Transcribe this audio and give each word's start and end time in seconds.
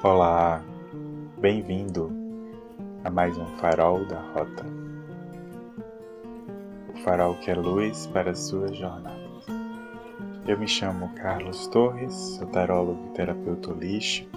Olá, 0.00 0.62
bem-vindo 1.38 2.12
a 3.02 3.10
mais 3.10 3.36
um 3.36 3.44
Farol 3.56 4.04
da 4.06 4.20
Rota. 4.20 4.64
O 6.88 6.96
farol 6.98 7.34
que 7.34 7.50
é 7.50 7.54
luz 7.56 8.06
para 8.06 8.30
as 8.30 8.38
suas 8.38 8.76
jornadas. 8.76 9.44
Eu 10.46 10.56
me 10.56 10.68
chamo 10.68 11.12
Carlos 11.16 11.66
Torres, 11.66 12.14
sou 12.14 12.46
tarólogo 12.46 13.08
e 13.08 13.14
terapeuta 13.16 13.72
holístico. 13.72 14.30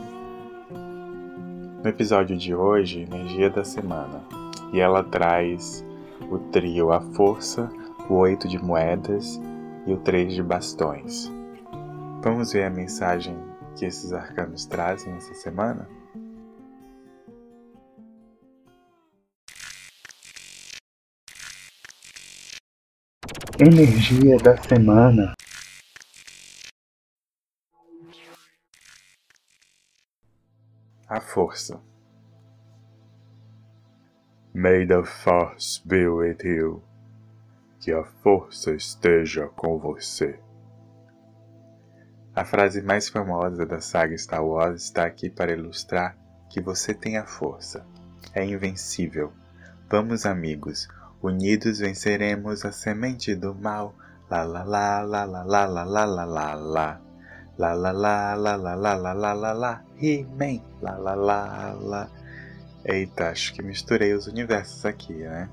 No 1.83 1.87
episódio 1.87 2.35
de 2.35 2.55
hoje, 2.55 3.01
energia 3.03 3.51
da 3.51 3.63
semana, 3.63 4.23
e 4.73 4.79
ela 4.79 5.03
traz 5.03 5.85
o 6.31 6.39
trio 6.39 6.91
A 6.91 7.01
Força, 7.01 7.69
o 8.09 8.15
Oito 8.15 8.47
de 8.47 8.57
Moedas 8.57 9.39
e 9.85 9.93
o 9.93 9.97
Três 9.97 10.33
de 10.33 10.41
Bastões. 10.41 11.31
Vamos 12.23 12.51
ver 12.51 12.63
a 12.63 12.69
mensagem 12.71 13.50
que 13.77 13.85
esses 13.85 14.13
arcanos 14.13 14.65
trazem 14.65 15.13
essa 15.15 15.33
semana? 15.33 15.87
Energia 23.59 24.37
da 24.37 24.57
semana. 24.57 25.33
A 31.07 31.21
força. 31.21 31.79
May 34.53 34.87
the 34.87 35.03
force 35.03 35.81
be 35.85 36.07
with 36.07 36.43
you. 36.43 36.83
Que 37.79 37.91
a 37.91 38.03
força 38.03 38.73
esteja 38.73 39.47
com 39.49 39.77
você. 39.77 40.39
A 42.41 42.43
frase 42.43 42.81
mais 42.81 43.07
famosa 43.07 43.67
da 43.67 43.79
saga 43.79 44.17
Star 44.17 44.43
Wars 44.43 44.85
está 44.85 45.05
aqui 45.05 45.29
para 45.29 45.53
ilustrar 45.53 46.17
que 46.49 46.59
você 46.59 46.91
tem 46.91 47.15
a 47.15 47.23
força. 47.23 47.85
É 48.33 48.43
invencível. 48.43 49.31
Vamos, 49.87 50.25
amigos, 50.25 50.87
unidos 51.21 51.77
venceremos 51.77 52.65
a 52.65 52.71
semente 52.71 53.35
do 53.35 53.53
mal. 53.53 53.93
La 54.27 54.41
la 54.41 54.63
la 54.63 55.03
la 55.03 55.23
la 55.23 55.43
la 55.43 55.65
la 55.67 55.83
la 55.85 56.05
la 56.05 56.25
la 56.25 56.55
la. 56.55 57.01
La 57.59 57.73
la 57.75 57.91
la 57.91 58.33
la 58.33 58.55
la 58.55 58.75
la 58.75 58.95
la 58.95 59.13
la 59.13 59.33
la 59.33 59.53
la. 59.53 59.83
He-Man. 60.01 60.63
La 60.81 60.97
la 60.97 61.13
la 61.13 61.73
la. 61.79 62.09
Eita, 62.83 63.29
acho 63.29 63.53
que 63.53 63.61
misturei 63.61 64.15
os 64.15 64.25
universos 64.25 64.83
aqui, 64.83 65.13
né? 65.13 65.47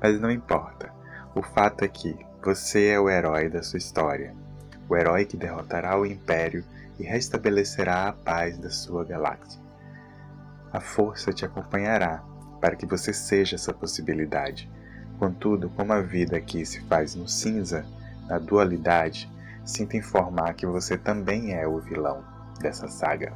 Mas 0.00 0.18
não 0.18 0.30
importa. 0.30 0.90
O 1.34 1.42
fato 1.42 1.84
é 1.84 1.88
que 1.88 2.16
você 2.42 2.86
é 2.86 2.98
o 2.98 3.10
herói 3.10 3.50
da 3.50 3.62
sua 3.62 3.76
história 3.76 4.39
o 4.90 4.96
herói 4.96 5.24
que 5.24 5.36
derrotará 5.36 5.96
o 5.96 6.04
Império 6.04 6.64
e 6.98 7.04
restabelecerá 7.04 8.08
a 8.08 8.12
paz 8.12 8.58
da 8.58 8.68
sua 8.68 9.04
galáxia. 9.04 9.60
A 10.72 10.80
força 10.80 11.32
te 11.32 11.44
acompanhará 11.44 12.22
para 12.60 12.74
que 12.74 12.84
você 12.84 13.12
seja 13.12 13.54
essa 13.54 13.72
possibilidade. 13.72 14.68
Contudo, 15.16 15.70
como 15.70 15.92
a 15.92 16.00
vida 16.00 16.36
aqui 16.36 16.66
se 16.66 16.80
faz 16.82 17.14
no 17.14 17.28
cinza, 17.28 17.86
na 18.28 18.38
dualidade, 18.38 19.30
sinto 19.64 19.96
informar 19.96 20.54
que 20.54 20.66
você 20.66 20.98
também 20.98 21.54
é 21.54 21.66
o 21.66 21.78
vilão 21.78 22.24
dessa 22.60 22.88
saga. 22.88 23.32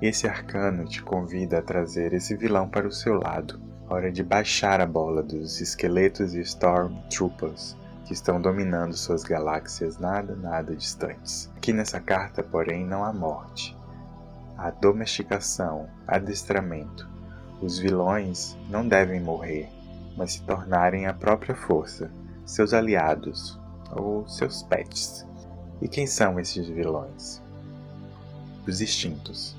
Esse 0.00 0.28
arcano 0.28 0.86
te 0.86 1.02
convida 1.02 1.58
a 1.58 1.62
trazer 1.62 2.14
esse 2.14 2.36
vilão 2.36 2.68
para 2.68 2.86
o 2.86 2.92
seu 2.92 3.14
lado. 3.20 3.60
Hora 3.88 4.12
de 4.12 4.22
baixar 4.22 4.80
a 4.80 4.86
bola 4.86 5.22
dos 5.22 5.60
esqueletos 5.60 6.34
e 6.34 6.40
Stormtroopers 6.40 7.79
que 8.04 8.12
estão 8.12 8.40
dominando 8.40 8.96
suas 8.96 9.22
galáxias 9.22 9.98
nada, 9.98 10.34
nada 10.34 10.74
distantes. 10.74 11.50
Aqui 11.56 11.72
nessa 11.72 12.00
carta, 12.00 12.42
porém, 12.42 12.84
não 12.84 13.04
há 13.04 13.12
morte. 13.12 13.76
Há 14.56 14.70
domesticação, 14.70 15.88
adestramento. 16.06 17.08
Os 17.62 17.78
vilões 17.78 18.56
não 18.68 18.86
devem 18.86 19.20
morrer, 19.20 19.68
mas 20.16 20.32
se 20.32 20.42
tornarem 20.42 21.06
a 21.06 21.14
própria 21.14 21.54
força, 21.54 22.10
seus 22.44 22.74
aliados 22.74 23.58
ou 23.92 24.26
seus 24.28 24.62
pets. 24.62 25.26
E 25.80 25.88
quem 25.88 26.06
são 26.06 26.38
esses 26.38 26.68
vilões? 26.68 27.40
Os 28.66 28.80
instintos. 28.80 29.56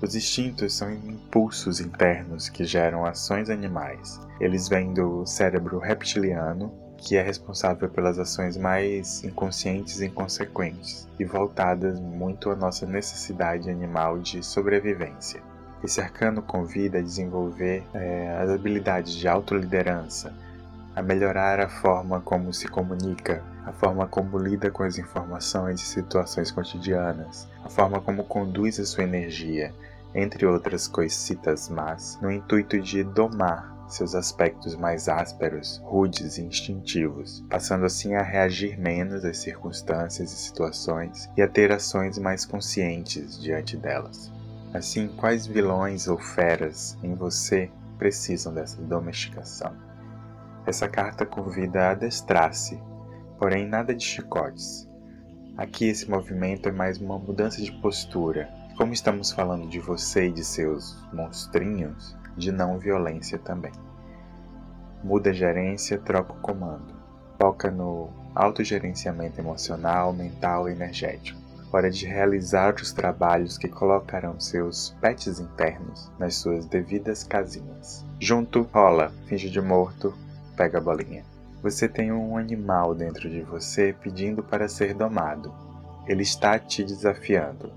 Os 0.00 0.14
instintos 0.14 0.74
são 0.74 0.92
impulsos 0.92 1.80
internos 1.80 2.48
que 2.48 2.64
geram 2.64 3.04
ações 3.04 3.48
animais. 3.48 4.20
Eles 4.38 4.68
vêm 4.68 4.92
do 4.92 5.24
cérebro 5.24 5.78
reptiliano 5.78 6.83
que 7.04 7.16
é 7.16 7.22
responsável 7.22 7.86
pelas 7.90 8.18
ações 8.18 8.56
mais 8.56 9.22
inconscientes 9.22 10.00
e 10.00 10.06
inconsequentes 10.06 11.06
e 11.18 11.24
voltadas 11.24 12.00
muito 12.00 12.50
à 12.50 12.56
nossa 12.56 12.86
necessidade 12.86 13.68
animal 13.70 14.18
de 14.18 14.42
sobrevivência. 14.42 15.42
Esse 15.82 16.00
arcano 16.00 16.40
convida 16.40 16.98
a 16.98 17.02
desenvolver 17.02 17.84
é, 17.92 18.38
as 18.40 18.48
habilidades 18.48 19.12
de 19.12 19.28
autoliderança, 19.28 20.32
a 20.96 21.02
melhorar 21.02 21.60
a 21.60 21.68
forma 21.68 22.22
como 22.22 22.54
se 22.54 22.66
comunica, 22.68 23.42
a 23.66 23.72
forma 23.72 24.06
como 24.06 24.38
lida 24.38 24.70
com 24.70 24.82
as 24.82 24.96
informações 24.96 25.82
e 25.82 25.84
situações 25.84 26.50
cotidianas, 26.50 27.46
a 27.62 27.68
forma 27.68 28.00
como 28.00 28.24
conduz 28.24 28.80
a 28.80 28.84
sua 28.86 29.04
energia, 29.04 29.74
entre 30.14 30.46
outras 30.46 30.88
coisitas 30.88 31.68
más, 31.68 32.18
no 32.22 32.32
intuito 32.32 32.80
de 32.80 33.04
domar 33.04 33.73
seus 33.88 34.14
aspectos 34.14 34.74
mais 34.76 35.08
ásperos, 35.08 35.80
rudes 35.84 36.38
e 36.38 36.42
instintivos, 36.42 37.44
passando 37.48 37.84
assim 37.84 38.14
a 38.14 38.22
reagir 38.22 38.78
menos 38.78 39.24
às 39.24 39.38
circunstâncias 39.38 40.32
e 40.32 40.36
situações 40.36 41.28
e 41.36 41.42
a 41.42 41.48
ter 41.48 41.72
ações 41.72 42.18
mais 42.18 42.44
conscientes 42.44 43.40
diante 43.40 43.76
delas. 43.76 44.32
Assim, 44.72 45.08
quais 45.08 45.46
vilões 45.46 46.08
ou 46.08 46.18
feras 46.18 46.98
em 47.02 47.14
você 47.14 47.70
precisam 47.98 48.52
dessa 48.52 48.82
domesticação? 48.82 49.76
Essa 50.66 50.88
carta 50.88 51.26
convida 51.26 51.82
a 51.82 51.90
adestrar-se, 51.90 52.82
porém 53.38 53.68
nada 53.68 53.94
de 53.94 54.04
chicotes. 54.04 54.88
Aqui 55.56 55.86
esse 55.86 56.10
movimento 56.10 56.68
é 56.68 56.72
mais 56.72 56.98
uma 56.98 57.18
mudança 57.18 57.62
de 57.62 57.70
postura. 57.80 58.48
Como 58.76 58.92
estamos 58.92 59.30
falando 59.30 59.68
de 59.68 59.78
você 59.78 60.26
e 60.26 60.32
de 60.32 60.42
seus 60.42 61.00
monstrinhos, 61.12 62.16
de 62.36 62.52
não 62.52 62.78
violência 62.78 63.38
também. 63.38 63.72
Muda 65.02 65.30
a 65.30 65.32
gerência, 65.34 65.98
troca 65.98 66.32
o 66.32 66.40
comando. 66.40 66.94
Foca 67.38 67.70
no 67.70 68.08
autogerenciamento 68.34 69.40
emocional, 69.40 70.12
mental 70.12 70.68
e 70.68 70.72
energético. 70.72 71.38
Hora 71.72 71.90
de 71.90 72.06
realizar 72.06 72.74
os 72.76 72.92
trabalhos 72.92 73.58
que 73.58 73.68
colocarão 73.68 74.38
seus 74.38 74.96
pets 75.00 75.40
internos 75.40 76.10
nas 76.18 76.36
suas 76.36 76.66
devidas 76.66 77.24
casinhas. 77.24 78.04
Junto, 78.20 78.62
rola, 78.72 79.12
finge 79.26 79.50
de 79.50 79.60
morto, 79.60 80.14
pega 80.56 80.78
a 80.78 80.80
bolinha. 80.80 81.24
Você 81.62 81.88
tem 81.88 82.12
um 82.12 82.36
animal 82.36 82.94
dentro 82.94 83.28
de 83.28 83.42
você 83.42 83.94
pedindo 84.02 84.42
para 84.42 84.68
ser 84.68 84.94
domado. 84.94 85.52
Ele 86.06 86.22
está 86.22 86.58
te 86.58 86.84
desafiando, 86.84 87.72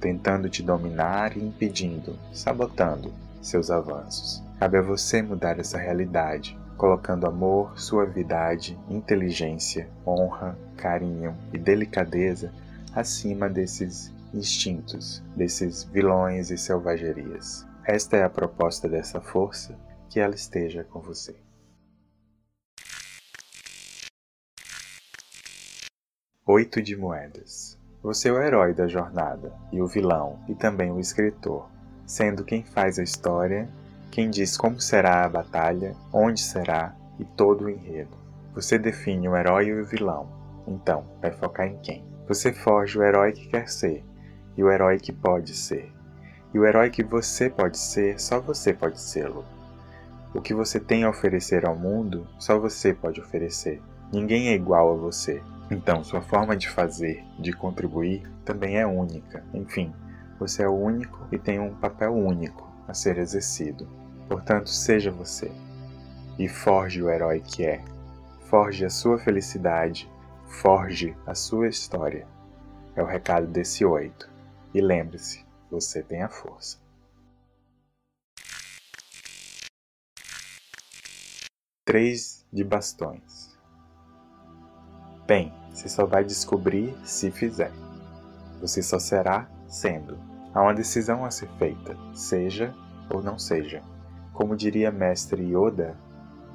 tentando 0.00 0.48
te 0.48 0.62
dominar 0.62 1.36
e 1.36 1.44
impedindo, 1.44 2.18
sabotando, 2.32 3.12
seus 3.40 3.70
avanços. 3.70 4.42
Cabe 4.58 4.78
a 4.78 4.82
você 4.82 5.22
mudar 5.22 5.58
essa 5.58 5.78
realidade, 5.78 6.58
colocando 6.76 7.26
amor, 7.26 7.78
suavidade, 7.78 8.78
inteligência, 8.88 9.88
honra, 10.06 10.58
carinho 10.76 11.36
e 11.52 11.58
delicadeza 11.58 12.52
acima 12.94 13.48
desses 13.48 14.12
instintos, 14.32 15.22
desses 15.36 15.84
vilões 15.84 16.50
e 16.50 16.58
selvagerias. 16.58 17.66
Esta 17.84 18.16
é 18.16 18.22
a 18.22 18.30
proposta 18.30 18.88
dessa 18.88 19.20
força, 19.20 19.78
que 20.08 20.20
ela 20.20 20.34
esteja 20.34 20.84
com 20.84 21.00
você. 21.00 21.36
Oito 26.46 26.82
de 26.82 26.96
moedas. 26.96 27.78
Você 28.02 28.28
é 28.28 28.32
o 28.32 28.42
herói 28.42 28.72
da 28.72 28.86
jornada, 28.86 29.52
e 29.72 29.82
o 29.82 29.86
vilão, 29.86 30.38
e 30.48 30.54
também 30.54 30.90
o 30.90 31.00
escritor 31.00 31.68
sendo 32.08 32.42
quem 32.42 32.64
faz 32.64 32.98
a 32.98 33.02
história, 33.02 33.68
quem 34.10 34.30
diz 34.30 34.56
como 34.56 34.80
será 34.80 35.24
a 35.24 35.28
batalha, 35.28 35.94
onde 36.10 36.40
será 36.40 36.96
e 37.18 37.24
todo 37.24 37.66
o 37.66 37.70
enredo. 37.70 38.16
Você 38.54 38.78
define 38.78 39.28
o 39.28 39.36
herói 39.36 39.66
e 39.66 39.80
o 39.80 39.84
vilão, 39.84 40.26
então 40.66 41.04
vai 41.20 41.30
focar 41.30 41.66
em 41.66 41.76
quem? 41.78 42.04
Você 42.26 42.50
forja 42.52 42.98
o 42.98 43.02
herói 43.02 43.32
que 43.32 43.46
quer 43.48 43.68
ser 43.68 44.02
e 44.56 44.64
o 44.64 44.70
herói 44.72 44.98
que 44.98 45.12
pode 45.12 45.54
ser. 45.54 45.92
E 46.52 46.58
o 46.58 46.64
herói 46.64 46.88
que 46.88 47.04
você 47.04 47.50
pode 47.50 47.76
ser, 47.78 48.18
só 48.18 48.40
você 48.40 48.72
pode 48.72 48.98
sê-lo. 48.98 49.44
O 50.34 50.40
que 50.40 50.54
você 50.54 50.80
tem 50.80 51.04
a 51.04 51.10
oferecer 51.10 51.66
ao 51.66 51.76
mundo, 51.76 52.26
só 52.38 52.58
você 52.58 52.94
pode 52.94 53.20
oferecer. 53.20 53.82
Ninguém 54.10 54.48
é 54.48 54.54
igual 54.54 54.92
a 54.92 54.96
você. 54.96 55.42
Então, 55.70 56.02
sua 56.02 56.22
forma 56.22 56.56
de 56.56 56.70
fazer, 56.70 57.22
de 57.38 57.52
contribuir, 57.52 58.22
também 58.44 58.78
é 58.78 58.86
única. 58.86 59.44
Enfim, 59.52 59.92
você 60.38 60.62
é 60.62 60.68
único 60.68 61.26
e 61.32 61.38
tem 61.38 61.58
um 61.58 61.74
papel 61.74 62.14
único 62.14 62.70
a 62.86 62.94
ser 62.94 63.18
exercido. 63.18 63.88
Portanto, 64.28 64.68
seja 64.68 65.10
você 65.10 65.50
e 66.38 66.48
forge 66.48 67.02
o 67.02 67.10
herói 67.10 67.40
que 67.40 67.66
é. 67.66 67.84
Forge 68.48 68.84
a 68.84 68.90
sua 68.90 69.18
felicidade, 69.18 70.10
forge 70.46 71.16
a 71.26 71.34
sua 71.34 71.68
história. 71.68 72.26
É 72.94 73.02
o 73.02 73.06
recado 73.06 73.46
desse 73.46 73.84
oito. 73.84 74.30
E 74.72 74.80
lembre-se, 74.80 75.44
você 75.70 76.02
tem 76.02 76.22
a 76.22 76.28
força. 76.28 76.78
Três 81.84 82.46
de 82.52 82.62
bastões. 82.62 83.56
Bem, 85.26 85.52
você 85.70 85.88
só 85.88 86.06
vai 86.06 86.24
descobrir 86.24 86.94
se 87.04 87.30
fizer. 87.30 87.72
Você 88.60 88.82
só 88.82 88.98
será 88.98 89.48
sendo. 89.68 90.27
Há 90.54 90.62
uma 90.62 90.74
decisão 90.74 91.24
a 91.24 91.30
ser 91.30 91.48
feita, 91.58 91.96
seja 92.14 92.74
ou 93.10 93.22
não 93.22 93.38
seja. 93.38 93.82
Como 94.32 94.56
diria 94.56 94.90
mestre 94.90 95.42
Yoda, 95.42 95.96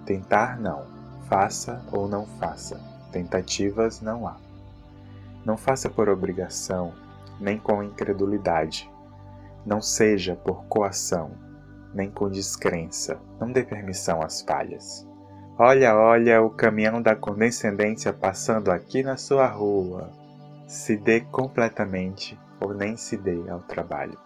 tentar 0.06 0.60
não, 0.60 0.86
faça 1.28 1.81
ou 1.92 2.07
não 2.07 2.25
faça. 2.40 2.80
Tentativas 3.12 4.01
não 4.01 4.28
há. 4.28 4.38
Não 5.45 5.57
faça 5.57 5.90
por 5.90 6.10
obrigação, 6.10 6.94
nem 7.40 7.57
com 7.57 7.84
incredulidade. 7.84 8.90
Não 9.66 9.81
seja 9.81 10.36
por 10.36 10.63
coação, 10.66 11.31
nem 11.94 12.10
com 12.10 12.30
descrença. 12.30 13.19
Não 13.39 13.51
dê 13.51 13.63
permissão 13.63 14.22
às 14.22 14.42
falhas. 14.42 15.07
Olha, 15.57 15.96
olha 15.96 16.42
o 16.42 16.50
caminhão 16.50 17.01
da 17.01 17.16
condescendência 17.16 18.12
passando 18.12 18.72
aqui 18.72 19.04
na 19.04 19.18
sua 19.18 19.46
rua. 19.46 20.10
Se 20.66 20.98
dê 20.98 21.22
completamente 21.22 22.39
ou 22.63 22.74
nem 22.74 22.95
se 22.95 23.18
dê 23.18 23.50
ao 23.50 23.60
trabalho. 23.60 24.18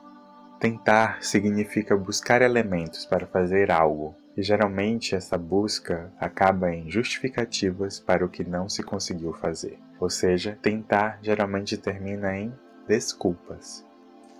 Tentar 0.59 1.23
significa 1.23 1.95
buscar 1.97 2.41
elementos 2.41 3.05
para 3.05 3.27
fazer 3.27 3.71
algo, 3.71 4.15
e 4.35 4.43
geralmente 4.43 5.15
essa 5.15 5.37
busca 5.37 6.11
acaba 6.19 6.71
em 6.71 6.89
justificativas 6.89 7.99
para 7.99 8.23
o 8.23 8.29
que 8.29 8.43
não 8.43 8.69
se 8.69 8.83
conseguiu 8.83 9.33
fazer. 9.33 9.79
Ou 9.99 10.09
seja, 10.09 10.57
tentar 10.61 11.19
geralmente 11.21 11.75
termina 11.77 12.37
em 12.37 12.53
desculpas. 12.87 13.83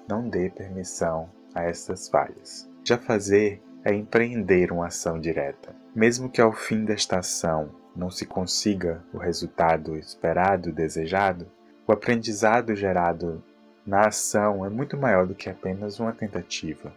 Não 0.08 0.30
dê 0.30 0.50
permissão 0.50 1.30
a 1.54 1.64
essas 1.64 2.08
falhas. 2.08 2.70
Já 2.84 2.98
fazer 2.98 3.62
é 3.84 3.94
empreender 3.94 4.72
uma 4.72 4.88
ação 4.88 5.20
direta. 5.20 5.76
Mesmo 5.96 6.30
que 6.30 6.42
ao 6.42 6.54
fim 6.54 6.86
desta 6.86 7.20
ação 7.20 7.72
não 7.96 8.12
se 8.12 8.26
consiga 8.26 9.04
o 9.12 9.18
resultado 9.18 9.98
esperado, 9.98 10.72
desejado, 10.72 11.48
o 11.88 11.92
aprendizado 11.92 12.76
gerado 12.76 13.44
na 13.88 14.08
ação 14.08 14.66
é 14.66 14.70
muito 14.70 14.98
maior 14.98 15.26
do 15.26 15.34
que 15.34 15.50
apenas 15.50 15.98
uma 15.98 16.12
tentativa. 16.12 16.94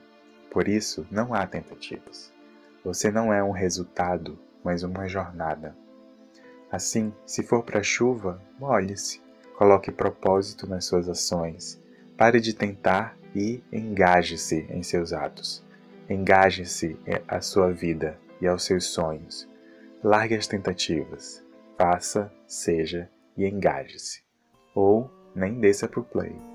Por 0.50 0.66
isso, 0.66 1.06
não 1.08 1.32
há 1.32 1.46
tentativas. 1.46 2.32
Você 2.84 3.12
não 3.12 3.32
é 3.32 3.40
um 3.44 3.52
resultado, 3.52 4.36
mas 4.64 4.82
uma 4.82 5.06
jornada. 5.06 5.76
Assim, 6.68 7.14
se 7.24 7.44
for 7.44 7.62
para 7.62 7.78
a 7.78 7.84
chuva, 7.84 8.42
molhe-se. 8.58 9.22
Coloque 9.56 9.92
propósito 9.92 10.68
nas 10.68 10.84
suas 10.84 11.08
ações. 11.08 11.80
Pare 12.16 12.40
de 12.40 12.52
tentar 12.52 13.16
e 13.36 13.62
engaje-se 13.70 14.66
em 14.68 14.82
seus 14.82 15.12
atos. 15.12 15.64
Engaje-se 16.08 16.98
à 17.28 17.40
sua 17.40 17.72
vida 17.72 18.18
e 18.40 18.48
aos 18.48 18.64
seus 18.64 18.86
sonhos. 18.86 19.48
Largue 20.02 20.34
as 20.34 20.48
tentativas. 20.48 21.44
Faça, 21.78 22.32
seja 22.48 23.08
e 23.36 23.46
engaje-se. 23.46 24.24
Ou 24.74 25.08
nem 25.36 25.60
desça 25.60 25.86
para 25.86 26.00
o 26.00 26.04
play. 26.04 26.49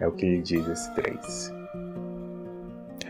É 0.00 0.06
o 0.06 0.12
que 0.12 0.26
lhe 0.26 0.42
diz 0.42 0.66
esse 0.68 0.94
3. 0.94 1.54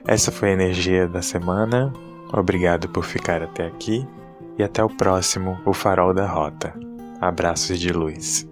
Essa 0.07 0.31
foi 0.31 0.51
a 0.51 0.53
energia 0.53 1.09
da 1.09 1.21
semana. 1.21 1.93
Obrigado 2.33 2.89
por 2.89 3.05
ficar 3.05 3.43
até 3.43 3.67
aqui 3.67 4.07
e 4.59 4.63
até 4.63 4.83
o 4.83 4.89
próximo 4.89 5.59
O 5.65 5.73
Farol 5.73 6.15
da 6.15 6.27
Rota. 6.27 6.73
Abraços 7.21 7.79
de 7.81 7.93
luz. 7.93 8.47